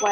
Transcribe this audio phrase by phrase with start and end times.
[0.00, 0.10] 喂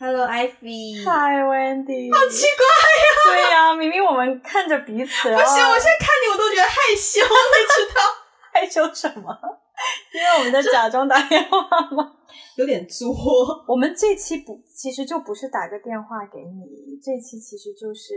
[0.00, 1.04] ，Hello，Ivy。
[1.04, 2.10] Hi，Wendy。
[2.12, 2.66] 好奇怪
[2.98, 3.06] 呀！
[3.24, 5.28] 对呀，明明我们看着彼此。
[5.30, 8.00] 不行，我现在看你我都觉得害羞，你知道？
[8.52, 9.30] 害羞什么？
[10.12, 11.60] 因为我们在假装打电话
[11.92, 12.16] 吗？
[12.58, 13.14] 有点作。
[13.68, 18.12] 我们这期不，其实就不是打个电话给你，这期其实就是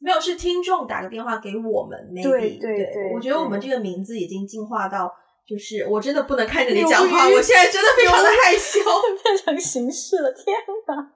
[0.00, 2.12] 没有，是听众打个电话给我们。
[2.12, 5.14] 对对对，对，我觉得我们这个名字已经进化到。
[5.46, 8.80] 就是我真的不能看着你讲话，我现在真的非常的害羞，
[9.22, 10.32] 变成形式了。
[10.32, 10.56] 天
[10.88, 11.12] 哪！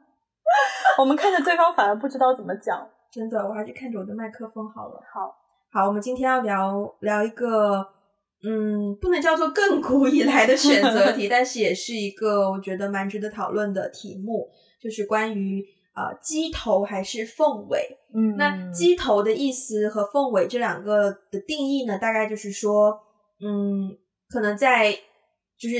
[0.98, 5.01] 我们看着对方反而不知道怎么讲， 真的，我还是看着我的麦克风好了。
[5.12, 5.34] 好，
[5.73, 7.84] 好，我们今天要聊聊一个，
[8.45, 14.48] 嗯，不能叫做亘古以来的选择题， 但是也是一个我觉得蛮值得讨论的题目，
[14.81, 15.65] 就是关于
[15.97, 17.98] 呃鸡头还是凤尾。
[18.15, 22.97] 嗯，那鸡头的意思和凤尾这两个的定义呢，大概就是说，
[23.41, 23.97] 嗯。
[24.30, 24.93] 可能在
[25.59, 25.77] 就是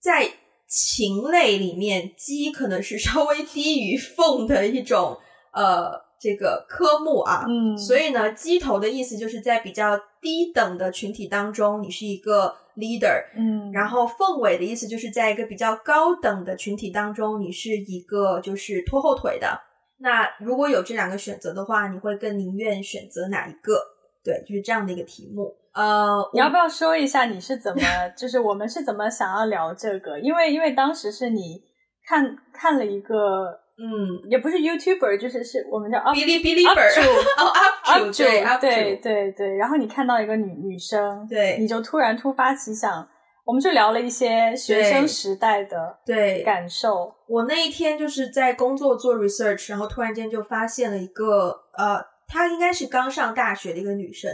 [0.00, 0.28] 在
[0.66, 5.18] 禽类里面，鸡可能是稍微低于凤的一种
[5.52, 19.60] 呃这个科目啊，嗯，所以呢，鸡头的意思就是在比较低等的群体当中，你是一个 leader，嗯，然后凤尾的意思就是在一个比较高等的群体当中，你是一个就是拖后腿的。
[19.98, 23.78] 那如果有这两个选择的话，你会更宁愿选择哪一个？
[24.24, 25.54] 对，就是这样的一个题目。
[25.74, 27.82] 呃，你要不要说一下你是怎么，
[28.16, 30.18] 就是我们是怎么想要聊这个？
[30.20, 31.62] 因为因为当时是你
[32.06, 33.46] 看看了一个，
[33.78, 37.00] 嗯，也不是 YouTuber，就是是我们叫哔哩哔哩 up 主
[37.40, 37.48] 哦
[37.84, 43.08] up 主对对对对，然后你看到一个女女生，对，你就突然突发奇想，
[43.46, 47.14] 我们就聊了一些学生时代的对感受。
[47.26, 51.48] 我那一天就是在工作做 research，然后突然间就发现了一个，
[51.78, 54.30] 呃，她应该是刚上大学的一个女生。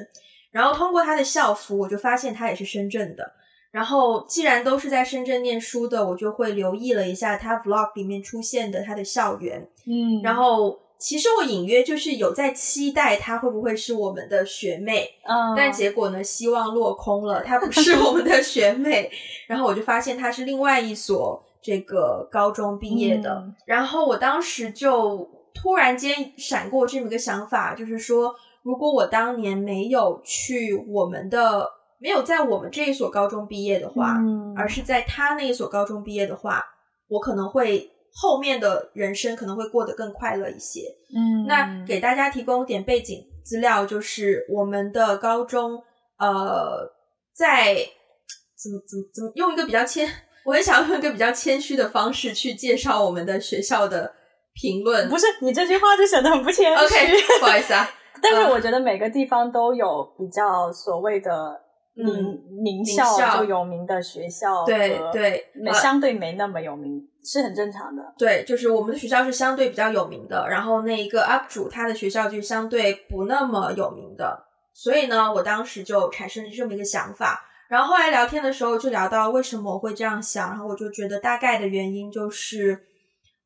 [0.50, 3.32] 然后通过他的校服，我就发现他也是深圳的。
[3.70, 9.68] 然后既然都是在深圳念书的，我就会留意了一下他 vlog 里面出现的他的校园。
[9.86, 15.10] 嗯，然后其实我隐约就是有在期待他会不会是我们的学妹。
[15.22, 19.10] 嗯，但结果呢，希望落空了，他不是我们的学妹。
[19.46, 23.34] 然后我就发现他是另外一所这个高中毕业的。
[23.34, 28.34] 嗯，然后我当时就突然间闪过这么一个想法，就是说。
[28.68, 31.66] 如果我当年没有去我们的，
[31.98, 36.62] 没有在我们这一所高中毕业的话，嗯，而是在他那一所高中毕业的话，
[37.08, 40.82] 我可能会后面的人生可能会过得更快乐一些。
[41.16, 45.82] 嗯，那给大家提供点背景资料，就是我们的高中，
[46.18, 46.92] 呃，
[47.34, 50.06] 在怎么怎么怎么用一个比较谦，
[50.44, 54.12] 我很想用一个比较谦虚的方式去介绍我们的学校的
[54.52, 55.08] 评论。
[55.08, 56.84] 不是，你这句话就显得很不谦虚。
[56.84, 57.88] OK，不好意思啊。
[58.22, 61.60] 但是我觉得每个地方都有比较所谓的
[61.94, 68.02] 名、嗯、名校，就有名的学校，对对，相对没那么有名、呃、是很正常的。
[68.16, 77.44] 对，就是我们的学校是相对比较有名的，然后那一个 UP 主他的学校就相对不那么有名的，所以呢，我当时就产生了这么一个想法。
[77.68, 82.84] 然后后来聊天的时候就聊到为什么我会这样想，然后我就觉得大概的原因就是。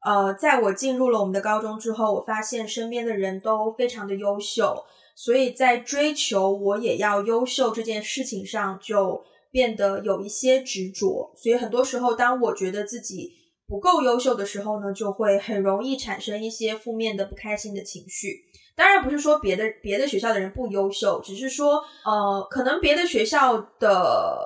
[0.04, 11.32] 呃，在我进入了我们的高中之后，我发现身边的人都非常的优秀，所以在追求我也要优秀这件事情上，就变得有一些执着。
[11.36, 13.30] 所以很多时候，当我觉得自己
[13.68, 18.40] 不够优秀的时候呢，就会很容易产生一些负面的、不开心的情绪。
[18.74, 24.36] 当然，不是说别的别的学校的人不优秀，只是说，呃，可能别的学校的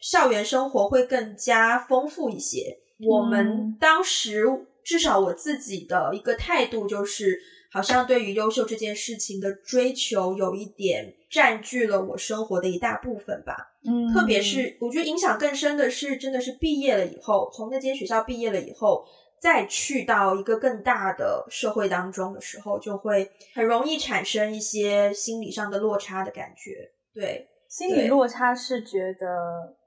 [0.00, 2.78] 校园生活会更加丰富一些。
[2.98, 3.06] 嗯。
[3.06, 4.66] 我们当时。
[4.84, 7.40] 至少我自己的一个态度就是，
[7.72, 13.56] 好像对于优秀这件事情的追求有一点占据了我生活的一大部分吧。
[13.86, 19.04] 嗯，特别是我觉得影响更深的是，真的是毕业了以后，从那间学校毕业了以后，
[19.40, 26.92] 再去到一个更大的社会当中的时候，就会很容易产生一些心理上的落差的感觉。
[27.12, 29.26] 对，心理落差是觉得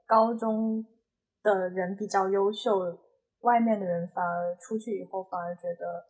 [0.06, 0.84] 高中
[1.42, 2.98] 的人比较优秀。
[3.42, 6.04] 外面的人反而出去以后，反而觉得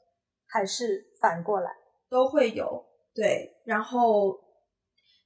[0.46, 1.70] 还是反过来
[2.10, 4.38] 都会有对，然后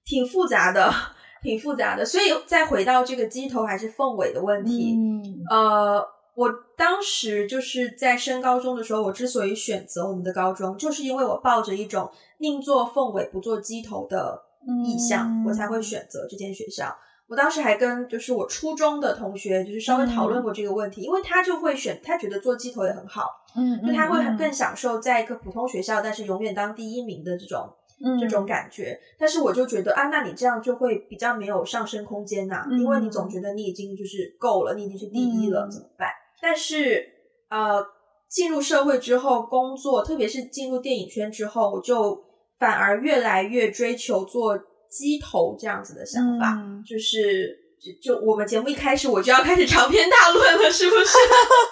[0.04, 0.90] 挺复杂的，
[1.42, 2.04] 挺复杂的。
[2.04, 6.04] 所以再回到这个鸡头还是凤尾的问题，嗯，呃，
[6.34, 14.42] 我当时就是在升高中的时候，我之所以选择我们的高中，就是因为我抱着一种宁做凤尾不做鸡头的
[14.84, 16.96] 意向，嗯，我才会选择这间学校。
[17.32, 23.24] 我当时还跟就是我初中的同学，就是稍微讨论过这个问题，嗯、因为他就会选，他觉得做鸡头也很好，
[23.56, 27.66] 嗯，就他会更享受在一个普通学校，但是永远当第一名的这种、
[28.04, 29.00] 嗯、这种感觉。
[29.18, 36.10] 但是我就觉得啊，那你这样就会比较没有上升空间呐、啊嗯，因为你总觉得你已经就是够了，你已经是第一了，嗯、怎么办？
[36.42, 37.02] 但是
[37.48, 37.82] 呃，
[38.28, 42.22] 进入社会之后工作，特别是进入电影圈之后，我就
[42.58, 44.58] 反而越来越追求做
[44.92, 51.16] 鸡头这样子的想法，嗯、就是就，就我们节目一开始我就要开始长篇大论了，是不是？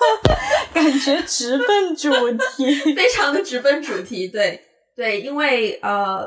[0.72, 2.10] 感觉直奔主
[2.56, 4.64] 题， 非常的直奔主题，对
[4.96, 6.26] 对，因为呃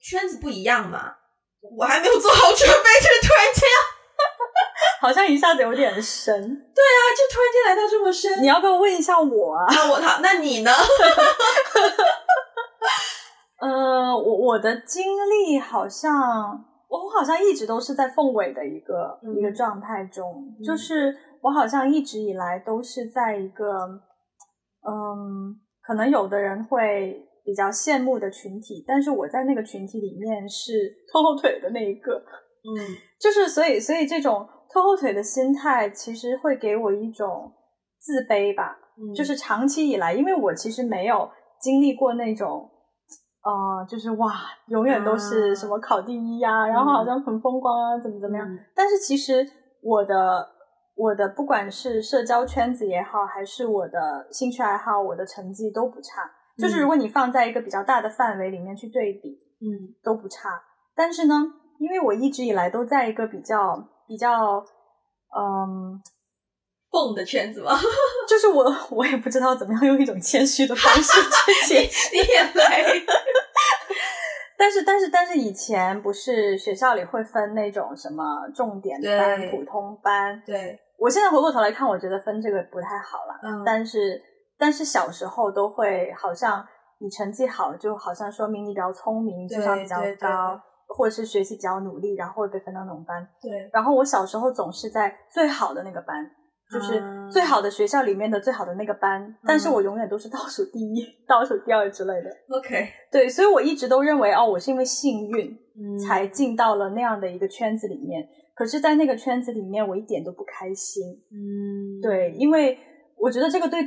[0.00, 1.12] 圈子不一样嘛，
[1.78, 3.62] 我还没有做好准备，就突然间。
[5.00, 8.40] 好像一下子有点深，对啊，就突然间来到这么深。
[8.40, 9.66] 你要不要问一下我啊？
[9.68, 10.72] 那我好，那你呢？
[13.60, 14.16] 呃，
[14.52, 16.12] 我我的经历好像，
[16.86, 23.64] 我好像一直都是在凤尾的一个、嗯、一个状态中，就是我好像一直以来都是在一个，
[24.86, 30.72] 嗯，可能有的人会比较羡慕的群体，但是我在那个群体里面是
[31.10, 32.76] 拖后腿的那一个，嗯，
[33.18, 34.46] 就是所以所以这种。
[34.70, 37.52] 拖后腿的心态其实会给我一种
[37.98, 41.28] 自卑吧，嗯、就是长期以来，因为我其实没有
[41.60, 42.70] 经历过那种，
[43.42, 44.32] 呃，就是哇，
[44.66, 48.48] 永远都是什么考第一呀、啊，嗯、然后好像很风光啊，怎么怎么样。
[48.48, 49.46] 嗯、但是其实
[49.82, 50.48] 我的
[50.94, 56.22] 我的不管是社交圈子也好，还是我的兴趣爱好，我的成绩都不差。
[56.22, 59.30] 嗯、就是如果你放在一个比较大的范围里面去对比，
[59.60, 60.48] 嗯，都不差。
[60.94, 61.34] 但是呢，
[61.78, 63.88] 因为我一直以来都在一个比较。
[64.04, 64.62] 比较
[65.34, 65.98] 嗯，
[66.92, 67.72] 凤的圈子吗？
[68.28, 72.14] 就是我，我也不知道怎么样用一种谦虚的方式去 解释。
[72.14, 72.84] 你也来，
[74.58, 78.22] 但是，但是，但是，以前不是学校里会分那种什么
[78.54, 80.40] 重点班、普通班？
[80.46, 83.40] 对，我现在回过头来看，我觉得分这个不太好了。
[83.42, 84.22] 嗯，但是，
[84.58, 86.64] 但是小时候都会好像
[86.98, 90.60] 你成绩好，就好像说明你比较聪明，智商比较高。
[90.94, 93.26] 或者是学习比较努力，然后会被分到那种班。
[93.40, 93.70] 对。
[93.72, 96.30] 然后我小时候总是在最好的那个班，
[96.72, 102.30] 就是最好的学校里面的最好的那个班，嗯、但是我永远都是倒数第一、 倒数第二之类的。
[102.48, 102.88] OK。
[103.10, 105.58] 对，所以我一直都认为哦，我是因为幸运
[105.98, 108.22] 才进到了那样的一个圈子里面。
[108.22, 111.02] 嗯、可是，在那个圈子里面，我一点都不开心。
[111.30, 112.00] 嗯。
[112.00, 112.78] 对，因为
[113.16, 113.84] 我觉得这个对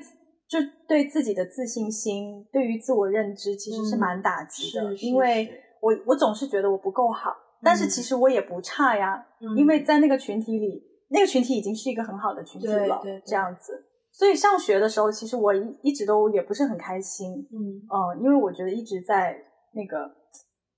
[0.48, 5.62] 就对自己的自信心、对于自我认知其实是蛮打击的，嗯、因为。
[5.82, 7.30] 我我总是觉得我不够好，
[7.62, 10.82] 但是其实我也不差呀，嗯、因为在那个群体里，
[11.16, 13.84] 那个群体已经是一个很好的群体了，对对对，这样子。
[14.12, 19.36] 所以上学的时候，其实我一一直都也不是很开心，嗯嗯，因为我觉得一直在
[19.74, 20.08] 那个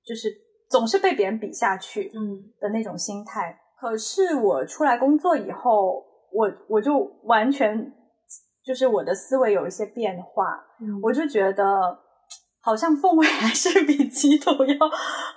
[0.05, 0.29] 就是
[0.69, 3.49] 总是被别人比下去，嗯的那种心态。
[3.49, 7.93] 嗯、可是我出来工作以后，我我就完全
[8.63, 12.05] 就是我的思维有一些变化，嗯、我就觉得。
[12.59, 14.75] 好像氛围还是比 鸡头要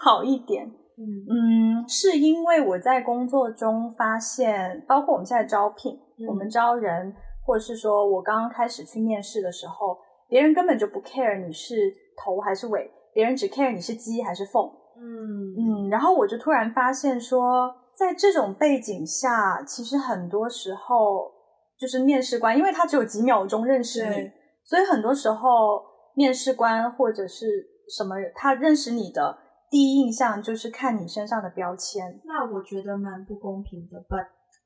[0.01, 0.69] 好一点，
[1.01, 1.81] 嗯。
[1.83, 7.15] 嗯，是因为我在工作中发现，包括我们现在招聘，嗯、我们招人，
[7.47, 9.97] 或者是说我刚刚开始去面试的时候，
[10.29, 11.75] 别人根本就不 care 你是
[12.17, 15.87] 头还是尾，别人只 care 你是鸡还是凤，嗯。
[15.87, 21.33] 嗯，然后我就突然发现说，在这种背景下，其实很多时候
[21.79, 24.31] 就是面试官，因为他只有几秒钟认识你，
[24.65, 25.89] 所以很多时候。
[26.13, 27.47] 面试官或者是
[27.89, 29.39] 什么人，他认识你的
[29.71, 32.21] 第一印象就是看你身上的标签。
[32.25, 34.17] 那我觉得蛮不公平的吧？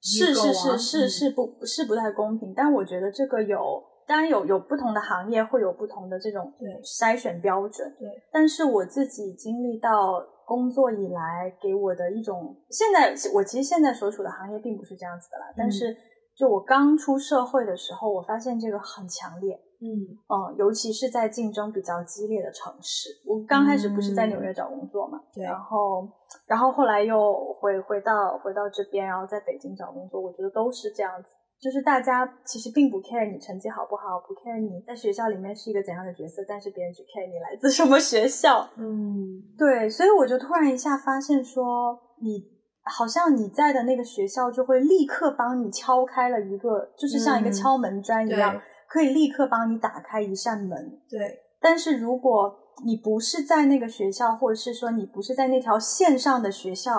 [0.01, 2.53] 是是是是是不是不太公平？
[2.57, 7.89] 但我觉得这个有，当然有有不同的行业会有不同的这种筛选标准。
[7.99, 15.47] 对，但是我自己经历到工作以来给我的一种，现在我其实现在所处的行业并不是这样子的啦。
[15.51, 15.97] 嗯、但是
[16.37, 19.59] 就我刚出社会的时候，我发现这个很强烈。
[19.85, 20.17] 嗯。
[20.27, 26.09] 嗯，尤其是在竞争比较激烈的城市，我刚开始不是在纽约找工作嘛，对、嗯，然后，
[26.47, 31.29] 然后后来又回回到回到这边，然后在北京找工作，我觉得都是这样子，
[31.61, 42.43] 就是大家其实并不 care 你成绩好不好，不 care 你在学校里面是一个怎样的角色，但是别人只 care 你来自什么学校，嗯，对，所以我就突然一下发现说，你
[42.83, 48.55] 好像你在的那个学校就会立刻帮你敲开了一个，就是像一个敲门砖一样。
[48.55, 48.61] 嗯
[48.95, 51.41] 可以立刻帮你打开一扇门，对。
[51.61, 56.93] 但是如果你不是在那个学校，或者是说你不是在那条线上的学校，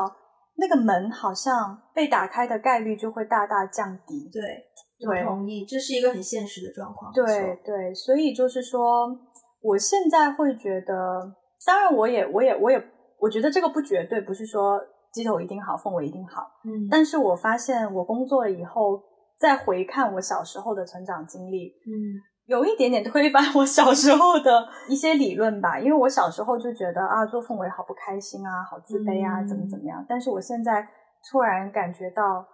[0.57, 4.29] 那个门好像被打开的概率就会大大降低。
[4.29, 4.41] 对，
[4.99, 7.13] 对，我同意，这是一个很现实的状况。
[7.13, 7.25] 对
[7.63, 9.07] 对，所以就是说，
[9.61, 11.33] 我现在会觉得，
[11.65, 12.77] 当然，我也，我也，我也，
[13.21, 14.81] 我觉得这个不绝对，不是说
[15.13, 16.41] 鸡头一定好，凤尾一定好。
[16.65, 19.01] 嗯，但是我发现我工作了以后。
[19.37, 25.79] 再回看我小时候的成长经历，嗯，有一点点推翻我小时候的一些理论吧。
[25.79, 30.05] 因为我小时候就觉得啊，做凤尾好不开心啊，好自卑啊，嗯、怎么怎么样。
[30.07, 30.87] 但是我现在
[31.29, 32.47] 突然感觉到，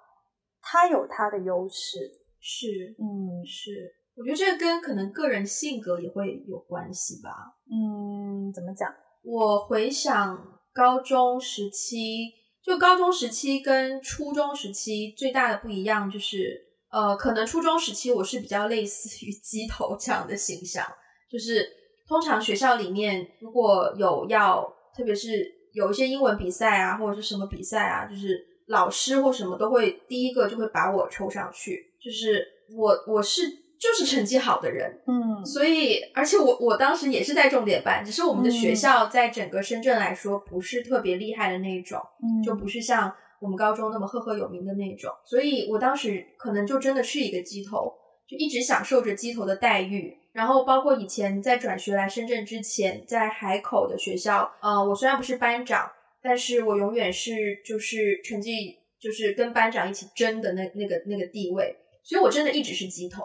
[0.62, 2.00] 他有他的优势，
[2.40, 3.96] 是，嗯，是。
[4.18, 7.30] 我觉得这个跟可能个人性格也会有关系吧。
[7.72, 8.94] 嗯，怎么讲？
[9.24, 10.38] 我回想
[10.74, 12.30] 高中时期，
[12.62, 16.60] 就高中时期跟初中时期最大的不一样就是，
[16.92, 20.86] 呃，可能初中时期我是比较类似于鸡头这样的形象，
[21.32, 21.68] 就是
[22.08, 24.62] 通常学校里面如果有要，
[24.96, 32.46] 特别是有一些英文比赛啊，或者是什么比赛啊，就是老师或什么都会第一个就会把我抽上去，就是
[32.78, 33.60] 我我是。
[33.82, 47.92] 就是成绩好的人，嗯，所以而且我我当时也是在重点班，只是我们的学校在整个深圳来说不是特别厉害的那一种，嗯，就不是像我们高中那么赫赫有名的那种，所以我当时可能就真的是一个鸡头，
[48.28, 50.16] 就一直享受着鸡头的待遇。
[50.32, 63.24] 然后包括以前在转学来深圳之前，在海口的学校，呃，我虽然不是班长，但是我永远是就是成绩就是跟班长一起争的那那个那个地位，所以我真的一直是鸡头。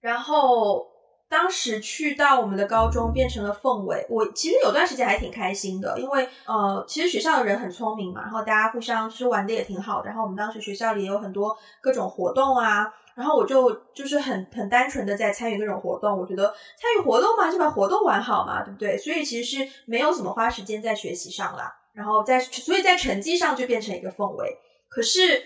[0.00, 0.86] 然后
[1.34, 10.04] 当时去到我们的高中变成了凤尾，我其实有段时间还挺开心的，因为呃，其实学校的人很聪明嘛，然后大家互相就是玩的也挺好。
[10.04, 12.86] 然后我们当时学校里也有很多各种活动啊，
[13.16, 16.16] 然后我就就是很很单纯的在参与各种活动。
[16.16, 18.96] 我觉得参与活动嘛，就把活动玩好嘛，对不对？
[18.96, 21.68] 所以其实是没有怎么花时间在学习上啦。
[21.94, 24.56] 然后在所以在成绩上就变成一个凤尾。
[24.88, 25.42] 可是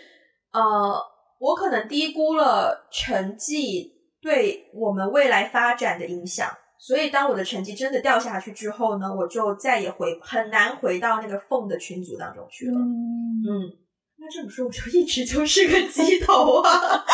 [0.53, 1.03] 呃，
[1.39, 3.95] 我可能低估了成绩。
[4.21, 12.73] 对我们未来发展的影响，所以当我的成绩真的掉下去之后呢，我就再也回很难回到那个凤的群组当中去了。
[12.79, 12.83] 嗯，
[13.47, 13.73] 嗯，
[14.19, 17.05] 那这么说，我就一直就是个鸡头啊！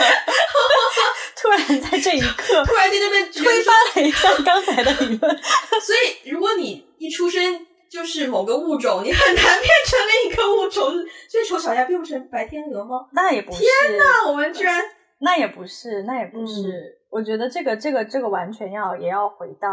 [1.36, 5.38] 突然在这一刻，突然在那边推翻了一下刚才的理论。
[5.80, 10.90] 所以，如果你一出生就是某个物种，你很难变成另一个物种。
[11.28, 13.06] 所以，丑小鸭变不成白天鹅吗？
[13.12, 13.58] 那也不是。
[13.58, 14.82] 天哪，我们居然。
[15.20, 16.70] 那也不是，那也不是。
[16.70, 19.68] 嗯、我觉得这个、这个、这个完全要也要回到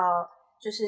[0.61, 0.83] 就是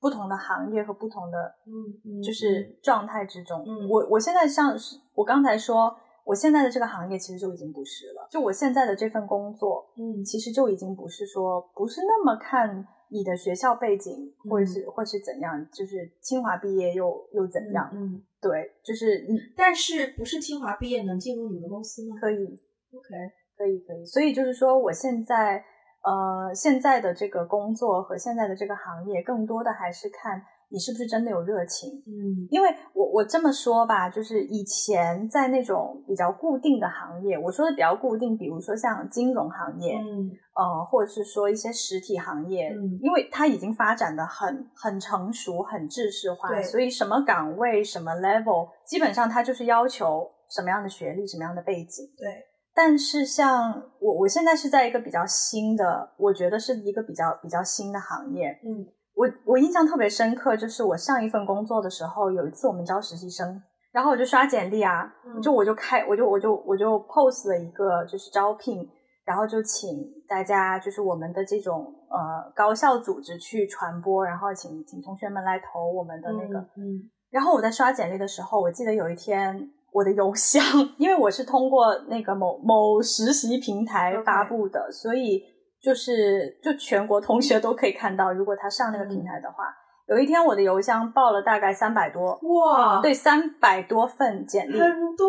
[0.00, 3.64] 不同的行业和不同的嗯，就是状态之中。
[3.66, 8.28] 嗯，我我现在像是我刚才说，我现在的这个行业其实就已经不是了。
[8.30, 17.88] 就我现在的这份工作，嗯，其实就已经不是说不是那么看你的学校背景，或者是、嗯、或是怎样，就是清华毕业又又怎样？
[17.94, 22.16] 嗯，对，就是嗯，但是不是清华毕业能进入你们公司吗？
[22.20, 22.44] 可以
[22.92, 23.14] ，OK。
[23.56, 25.64] 可以可以，所以就是说，我现在
[26.02, 31.90] 呃现在的这个工作和现在的这个行业，更多的还是看你是不是真的有热情。
[32.06, 52.44] 嗯，因为我我这么说吧，就是以前在那种比较固定的行业，我说的比较固定，比如说像金融行业，嗯，呃，或者是说一些实体行业，嗯，因为它已经发展的很很成熟、很制式化，对，所以什么岗位、什么 level，基本上它就是要求什么样的学历、什么样的背景，对。
[52.76, 58.50] 但是像我，我现在是在一个比较新的，我觉得是一个比较比较新的行业。
[58.62, 68.86] 嗯，我我印象特别深刻，就是我上一份工作的时候，有一次我们招实习生，然后我就刷简历啊，嗯、就我就开，我就我就我就 post 了一个就是招聘，
[69.24, 69.88] 然后就请
[70.28, 76.58] 大家就是我们的这种呃高校组织去传播，然后请请同学们来投我们的那个。
[76.76, 79.70] 嗯，嗯然后我在刷简历的时候，我记得有一天。
[79.96, 80.62] 我的邮箱，
[80.98, 85.42] 因为我是通过那个某某实习平台发布的.所以
[85.82, 88.30] 就是就全国同学都可以看到。
[88.30, 89.64] 如果他上那个平台的话，
[90.06, 95.26] 嗯、有一天我的邮箱报了大概三百多，哇，对，三百多份简历，很多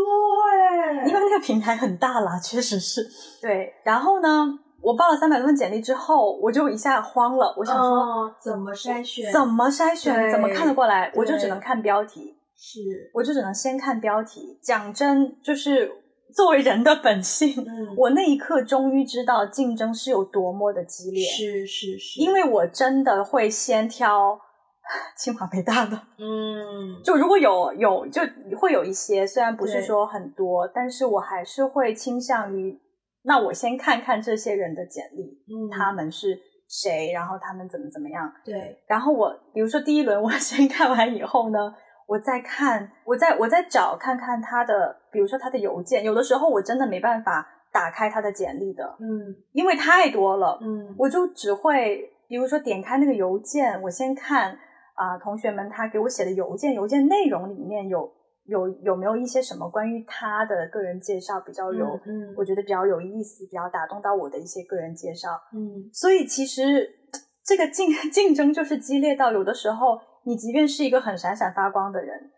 [0.52, 3.08] 哎，因为那个平台很大啦，确实是。
[3.42, 4.48] 对，然后呢，
[4.82, 9.32] 我报了三百多份简历之后，我就一下慌了，我想说、哦、怎么筛选？
[9.32, 10.30] 怎么筛选？
[10.30, 11.10] 怎么看得过来？
[11.16, 12.37] 我就只能看标题。
[12.58, 14.58] 是，我就只能先看标题。
[14.64, 15.92] 讲真，就是
[16.36, 21.24] 作为人的本性，嗯，我那一刻终于知道竞争是有多么的激烈。
[21.24, 24.40] 是是是，因为我真的会先挑
[25.16, 28.24] 清华北大的，嗯， 就如果有有就
[28.58, 32.82] 会有一些，虽然不是说很多，但是我还是会倾向于，
[33.22, 41.76] 那我先看看这些人的简历，嗯，他们是谁，然后他们怎么怎么样，对，然后我比如说第一轮我先看完以后呢。
[42.08, 54.52] 我在看，我在我在找看看他的，比如说他的邮件，有的时候我真的没办法打开他的简历的，嗯，因为太多了，嗯，我就只会，比如说点开那个邮件，我先看
[54.96, 58.10] 啊、呃，同学们他给我写的邮件，邮件内容里面有
[58.46, 66.90] 有有没有一些什么关于他的个人介绍比较有，嗯，嗯我觉得比较有意思，比较打动到我的一些个人介绍，嗯，所以其实
[67.44, 70.00] 这个竞 竞争就是激烈到有的时候。
[70.27, 72.29] 你即便是一个很闪闪发光的人，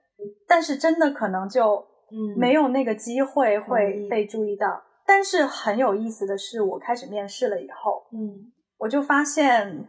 [0.47, 1.83] 但是真的可能就
[2.37, 4.79] 没有那个机会会被注意到。
[5.07, 9.87] 但是很有意思的是，我开始面试了以后，嗯，我就发现，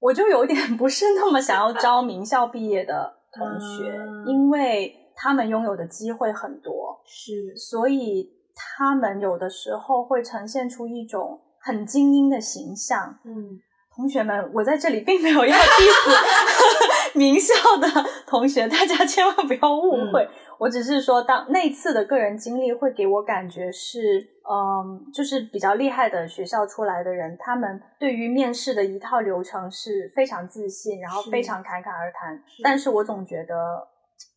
[0.00, 13.18] 我就有点不是那么想要招名校毕业的同学，嗯、因为他们拥有的机会很多，是，所以他们有的时候会呈现出一种很精英的形象。
[13.24, 13.60] 嗯，
[13.96, 17.88] 同学们，我在这里并没有要 diss 名校的
[18.26, 20.22] 同学，大家千万不要误会。
[20.24, 32.36] 嗯我只是说，当那次的个人经历会给我感觉是，嗯，就是比较厉害的学校出来的人，他们对于面试的一套流程是非常自信，然后非常侃侃而谈。
[32.46, 33.54] 是但是我总觉得，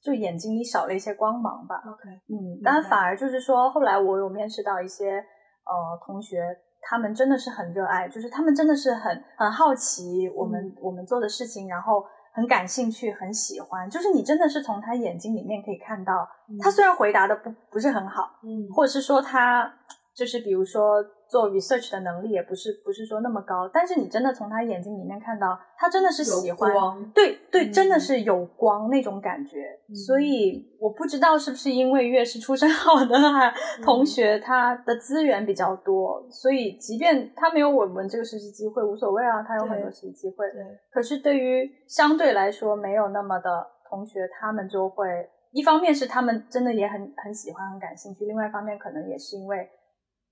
[0.03, 1.75] 就眼睛里少了一些光芒吧。
[1.85, 6.41] OK，嗯，但反而就是说，后来我有面试到一些呃同学，
[6.89, 12.05] 他们真的是很热爱，就是他们真的是很很好奇我们、嗯、我们做的事情，然后。
[12.37, 16.13] 很感兴趣，很喜欢，就是你真的是从他眼睛里面可以看到，
[16.47, 19.73] 嗯、他虽然回答的不不是很好，嗯，或者是说他
[20.13, 26.71] 就是比如说做 research 的能力也不是不是说那么高，但是你真的从他眼睛里面看到，他真的是喜欢，
[27.13, 33.15] 对对，真的是有光那种感觉，嗯、所以我不知道是不是因为越是出身好的
[33.83, 49.69] 同学，他的资源比较多，所以即便他没有我们这个实习机会无所谓啊，他有很多实习机会，对，可是对于相对来说没有那么的同学，他们就会一方面是他们真的也很很喜欢很感兴趣，另外一方面可能也是因为。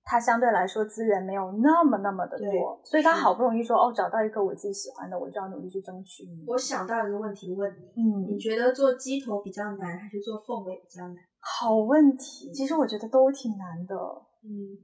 [0.07, 6.23] 他相对来说资源没有那么那么的多，所以他好不容易说哦，找到一个我自己喜欢的，我就要努力去争取。
[6.45, 11.15] 我想到一个问题问你，嗯，你觉得做鸡头比较难，还是做凤尾比较难？
[11.39, 13.95] 好问题，其实我觉得都挺难的，
[14.43, 14.77] 嗯，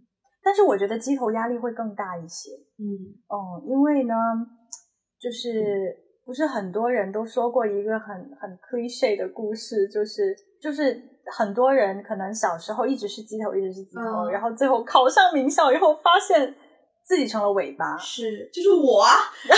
[0.44, 4.16] 但是我觉得鸡头压力会更大一些，嗯嗯，因为呢，
[5.20, 11.12] 就是不是很多人都说过一个很很 cliche 的故事，就是就是。
[11.36, 16.54] 很多人可能小时候一直是鸡头，一直是鸡头，嗯、然后最后考上名校以后，发现
[17.04, 17.98] 自己成了尾巴。
[17.98, 19.56] 是，就是我啊， 这个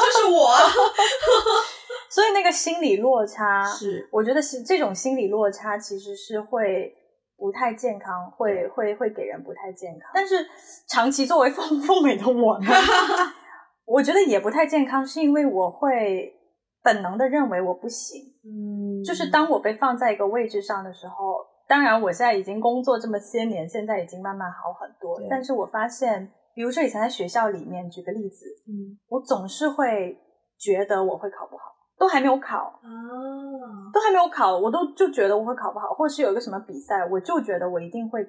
[0.00, 0.50] 就是我。
[2.10, 6.94] 所以那个心理落差，是，我觉得是这种心理落差其实是会
[7.38, 10.10] 不太健康，会会会给人不太健康。
[10.12, 10.46] 但是
[10.88, 12.66] 长期作为凤凤尾的我呢，
[13.86, 16.34] 我觉得也不太健康，是因为我会
[16.82, 18.20] 本能的认为我不行。
[18.44, 25.20] 嗯，就是当我被放在一个位置上的时候，当然我现在已经工作这么些年，现在已经慢慢好很多。
[25.30, 30.18] 但是我发现，比如说以前在学校里面，举个例子，嗯，我总是会
[30.58, 31.62] 觉得我会考不好，
[31.98, 32.88] 都还没有考啊，
[33.92, 38.26] 都还没有考，我都就觉得我会考不好，或是有一个什么比赛，我就觉得我一定会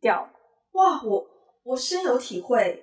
[0.00, 0.28] 掉。
[0.72, 1.26] 哇，我
[1.64, 2.82] 我深有体会，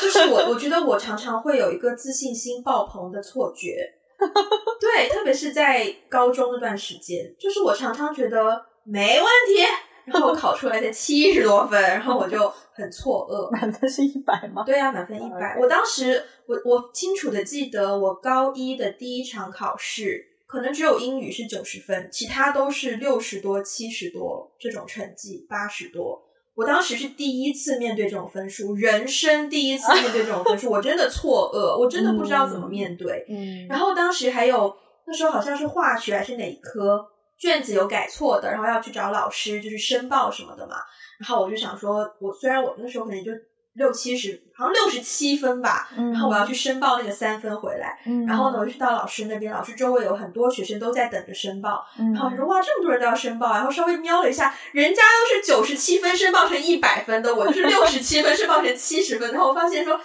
[0.00, 3.76] 就是我我觉得我常常会有一个自信心爆棚的错觉。
[4.80, 9.62] 对，特别是在高中那段时间，就是我常常觉得没问题，
[10.04, 13.50] 然后我考出来才七十多分，然后我就很错愕。
[13.50, 14.62] 满分是一百吗？
[14.64, 15.58] 对啊，满分一百。
[15.60, 26.25] 我当时，我我清楚的记得，我高一的第一场考试，可能只有英语是九十分，其他都是六十多、七十多这种成绩，八十多。
[26.56, 33.24] 我当时是第一次面对这种分数，人生第一次面对这种分数，我真的错愕，我真的不知道怎么面对。
[33.28, 37.06] 嗯，然后当时还有那时候好像是化学还是哪一科
[37.38, 40.76] 卷子有改错的，然后要去找老师就是申报什么的嘛。
[41.20, 43.30] 然后我就想说，我虽然我那时候可能就。
[43.76, 45.88] 六七十，好像六十七分吧。
[45.96, 47.98] 嗯、然后我要去申报那个三分回来。
[48.06, 51.84] 嗯、然后呢，我就去到老师那边，老师周围有很多学生都在等着申报。
[51.98, 53.52] 嗯、然后我说哇，这么多人都要申报。
[53.52, 59.30] 然后稍微瞄了一下，人家都是九十七分申报成一百分的，我就是六十七分申报成七十分。
[59.32, 60.00] 然后我发现说，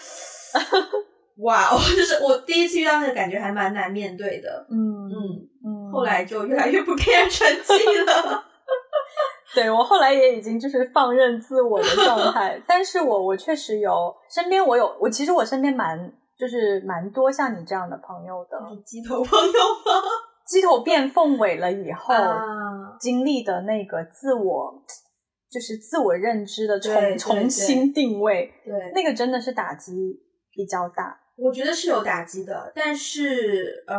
[1.44, 4.68] 哇，我就是我第一次遇到那个感觉，还蛮难面对的。
[4.70, 5.14] 嗯嗯
[5.66, 5.92] 嗯。
[5.92, 8.46] 后来就越来越不 care 成绩了。
[9.54, 15.98] 对，我后来也已经就是放任自我的状态， 但是我我确实有身边我有我其实我身边蛮
[16.38, 20.02] 就是蛮多像你这样的朋友的，鸡头朋友吗？
[20.48, 24.74] 鸡头变凤尾了以后，啊、经历的那个自我
[25.50, 29.94] 就是自我认知的重重新定位，对，那个真的是打击
[30.52, 33.96] 比较大，我觉得是有打击的，但是呃，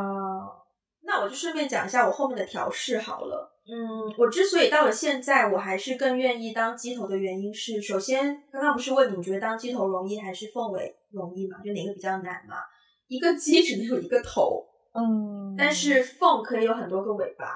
[1.04, 3.51] 那我就顺便讲一下我后面的调试好了。
[3.64, 11.58] 嗯，我之所以到了现在，我还是更愿意当鸡头的原因是，首先刚刚不是问你，你觉得当鸡头容易还是凤尾容易嘛？
[11.64, 12.56] 就哪个比较难嘛？
[13.06, 17.46] 一个鸡只能有一个头，嗯，但是凤可以有很多个尾巴。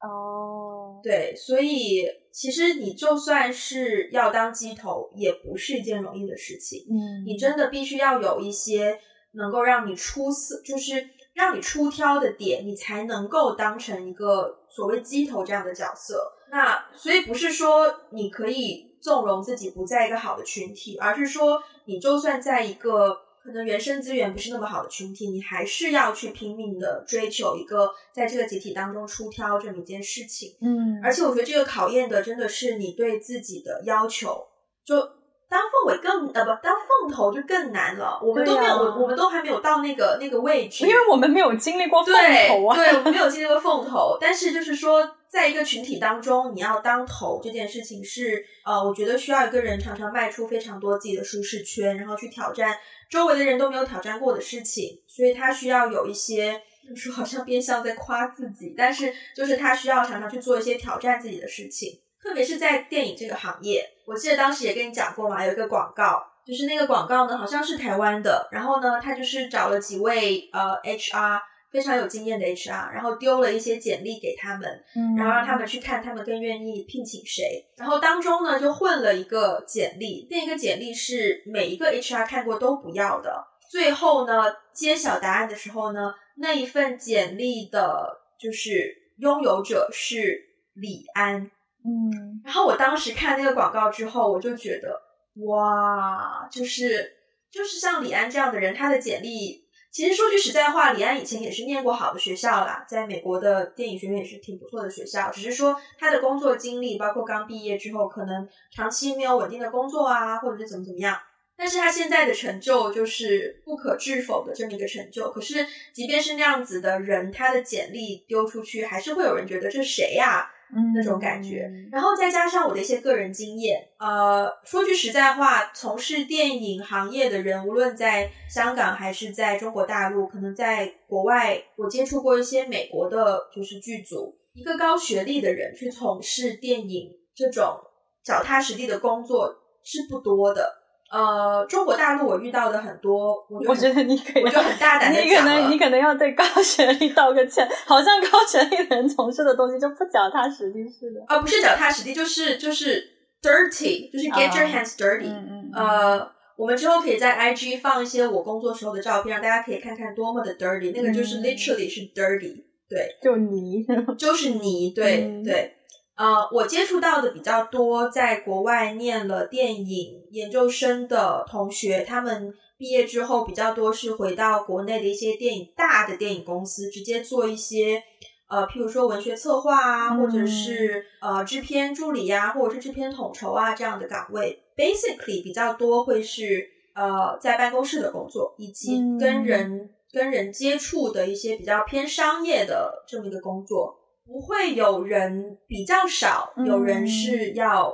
[0.00, 6.86] 哦，对，所以其实你就算是要当鸡头，也不是一件容易的事情。
[6.88, 8.98] 嗯，你真的必须要有一些
[9.32, 14.58] 能够让你出色，就是让你出挑的点，你才能够当成一个。
[14.72, 23.12] 所谓鸡头这样的角色，那所以不是说你可以纵容自己不在一个好的群体，而是说你就算在一个
[23.42, 30.56] 可能原生资源不是那么好的群体，你还是要去拼命的追求一个在这个集体当中出挑这么一件事情。
[30.60, 34.46] 嗯，而且我觉得这个考验的真的是你对自己的要求，
[34.84, 35.19] 就。
[35.50, 38.20] 当凤尾更呃不，当凤头就更难了。
[38.22, 42.76] 我们都没有，啊、我我们都还没有到那个那个位置，因为我们没有经历过凤头啊。
[42.76, 44.16] 对，对，我们没有经历过凤头。
[44.20, 52.76] 但是就是说，在一个群体当中，你要当头这件事情是呃，我觉得需要一个人常常迈出非常多自己的舒适圈，然后去挑战
[53.10, 55.02] 周围的人都没有挑战过的事情。
[55.08, 56.62] 所以他需要有一些，
[56.94, 61.98] 说好像变相在夸自己，但是就是他需要常常去做一些挑战自己的事情。
[62.22, 90.38] 特别是在电影这个行业，我记得当时也跟你讲过嘛，有一个广告，就是那个广告呢，好像是台湾的，然后呢，他就是找了几位呃 HR 非常有经验的 HR，然后丢了一些简历给他们，嗯，然后让他们去看他们更愿意聘请谁，然后当中呢就混了一个简历，那个简历是每一个 HR 看过都不要的，最后呢揭晓答案的时候呢，那一份简历的就是拥有者是
[90.74, 91.50] 李安。
[91.84, 95.00] 嗯，然后我当时看那个广告之后，我就觉得
[95.46, 97.12] 哇，就是
[97.50, 111.18] 就是像李安这样的人，他的简历其实说句实在话，李安以前也是念过好的学校啦，在美国的电影学院也是挺不错的学校，只是说他的工作经历，包括刚毕业之后可能长期没有稳定的工作啊，或者是怎么怎么样，
[111.56, 115.30] 但是他现在的成就就是不可置否的这么一个成就。
[115.30, 120.50] 可是即便是那样子的人，他的简历丢出去，还是会有人觉得这谁呀？
[120.72, 137.80] 嗯，那种感觉，然后再加上我的一些个人经验，呃，说句实在话，从事电影行业的人，无论在香港还是在中国大陆，可能在国外，我接触过一些美国的，就是剧组，一个高学历的人去从事电影这种
[138.24, 139.52] 脚踏实地的工作
[139.82, 140.79] 是不多的。
[141.10, 151.20] 呃，中国大陆我遇到的很多，我，我觉得你可以，我就很大胆你可能你可能要对高学历道个歉，好像高学历的人从事的东西就不脚踏实地似的。
[151.26, 153.02] 啊、呃，不是脚踏实地，就是就是
[153.42, 155.26] dirty，就是 get your hands dirty。
[155.26, 155.70] 嗯嗯。
[155.74, 160.92] 呃，我们之后可以在 IG 放一些我工作时候的照片，让大家可以看看多么的 dirty。
[160.94, 162.54] 那个就是 literally 是 dirty，
[162.88, 163.84] 对，就泥，
[164.16, 165.74] 就是泥，对、嗯、对。
[166.20, 178.02] 呃，我接触到的比较多，在国外念了电影研究生的同学，他们毕业之后比较多是回到国内的一些电影大的电影公司，直接做一些
[178.50, 184.62] 呃，譬如说文学策划啊，或者是呃制片助理呀、啊，或者是制片统筹啊这样的岗位。
[184.76, 193.96] Basically，比较多会是呃在办公室的工作，以及跟人、嗯、跟人接触的一些比较偏商业的这么一个工作。
[194.30, 197.88] 不会有人比较少，有人是要、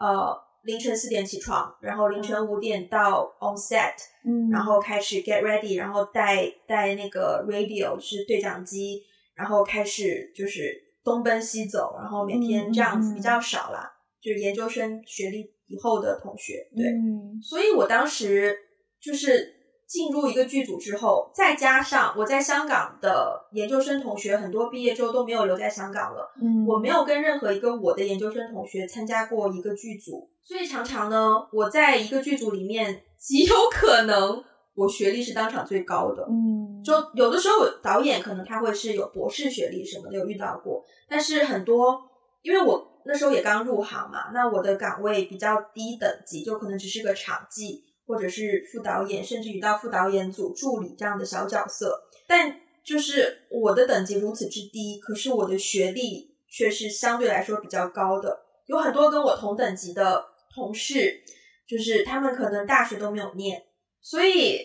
[0.00, 3.94] 嗯、呃凌晨四点起床，然后凌晨五点到 on set，
[4.24, 9.00] 嗯，然后开始 get ready，然后带带那个 radio 是对讲机，
[9.36, 18.58] 然后开始就是东奔西走，然后每天这样子比较少啦，嗯、就是研究生学历以后的同学，对，嗯、所以我当时
[19.00, 19.54] 就是。
[19.86, 34.42] 进入一个剧组之后，再加上我在香港的研究生同学很多毕业之后都没有留在香港了，嗯，我没有跟任何一个我的研究生同学参加过一个剧组，所以常常呢，我在一个剧组里面极有可能
[34.74, 41.96] 我学历是当场最高的，嗯，就有的时候导演可能他会是有博士学历什么的有遇到过，但是很多
[42.42, 47.84] 因为我那时候也刚入行嘛，那我的岗位比较低等级，就可能只是个场记。
[48.06, 58.38] 或者是副导演，甚至于到副导演组助理这样的小角色，但就是我的等级如此之低，可是我的学历却是相对来说比较高的。
[58.66, 61.20] 有很多跟我同等级的同事，
[61.68, 63.60] 就是他们可能大学都没有念，
[64.00, 64.60] 所以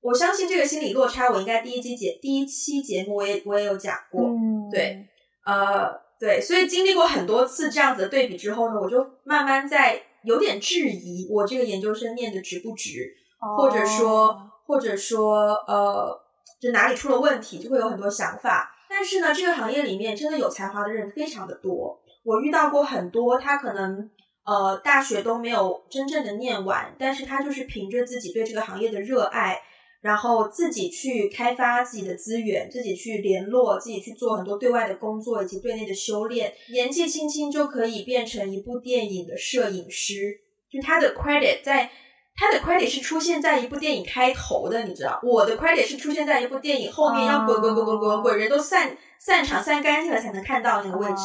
[0.00, 5.04] 我相信这个心理落差，我应该第一期节第一期节目我也我也有讲过，嗯，对，
[5.44, 10.00] 呃，对，所以经历过很多次这样子的对比之后呢，我就慢慢在。
[10.24, 13.14] 有点质疑我这个研究生念的值不值，
[13.56, 16.20] 或者说，或者说，呃，
[16.60, 18.70] 就哪里出了问题，就会有很多想法。
[18.88, 24.10] 但是呢，这个行业里面真的有才华的人非常的多，我遇到过很多，他可能
[24.44, 29.60] 呃大学都没有真正的念完，但是他就是凭着自己对这个行业的热爱。
[30.04, 36.52] 然后自己去开发自己的资源，自己去联络，自己去做很多对外的工作以及对内的修炼。
[36.70, 40.40] 年纪轻轻就可以变成一部电影的摄影师，
[40.70, 41.90] 就他的 credit 在
[42.36, 45.18] 他的 credit 是出现在一部电影开头的，你知道？
[45.22, 51.22] 我的 credit 是出现在一部电影后面，要滚滚滚滚滚滚，人都散散场散干净了才能看到那个位置。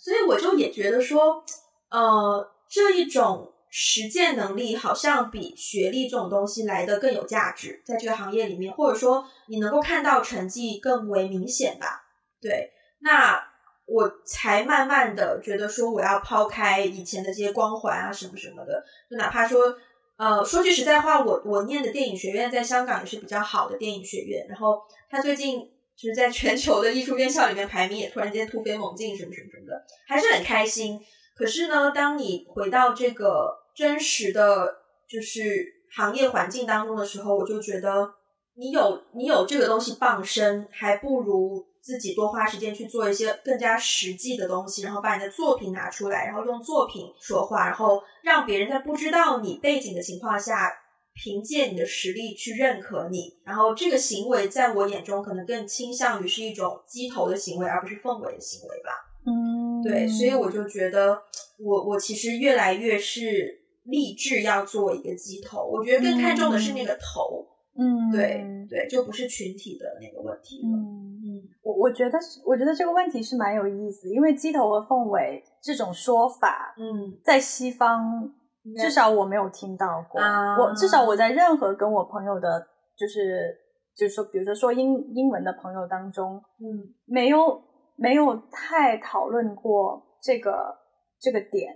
[0.00, 1.44] 所以我就也觉得说，
[1.90, 12.06] 呃，这一种实践能力好像比学历这种东西来的更有价值，在这个行业里面，或者说你能够看到成绩更为明显吧？
[12.40, 13.38] 对，那
[13.84, 19.76] 我才慢慢的觉得说，我要抛开以前的这些光环啊什么什么的，就哪怕说，
[20.16, 30.98] 呃，说句实在话，我我念的电影学院在香港也是比较好的电影学院，然后他最近就是在全球的艺术院校里面排名也突然间突飞猛进，什么什么什么的，还是很开心。
[31.36, 34.74] 可是呢，当你回到这个真实的
[35.08, 38.10] 就是行业环境当中的时候，我就觉得
[38.54, 50.72] 你有你有这个东西傍身，还不如自己多花时间去做一些更加实际的东西，然后把你的作品拿出来，然后用作品说话，然后让别人在不知道你背景的情况下，
[51.14, 53.38] 凭借你的实力去认可你。
[53.44, 58.90] 然后这个行为在我眼中可能更倾向于是一种鸡头的行为，而不是凤尾的行为吧。
[59.26, 61.22] 嗯，对，所以我就觉得
[61.58, 67.46] 我我其实越来越是立志要做一个鸡头，我觉得更看重的是那个头，
[67.78, 70.68] 嗯，对对，就不是群体的那个问题了。
[70.76, 78.32] 嗯嗯，我我觉得我觉得这个问题是蛮有意思，因为鸡头和凤尾这种说法，嗯，在西方
[78.76, 83.56] 至少我没有听到过，啊，我至少我在任何跟我朋友的，就是
[83.96, 87.64] 就是说，比如说说英英文的朋友当中，嗯，没有。
[87.98, 90.76] 没有太讨论过这个
[91.18, 91.72] 这个点，